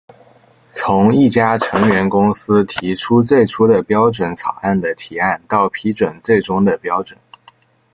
[0.71, 7.15] 从一家成员公司提出最初的标准草案的提案到批准最终的标准。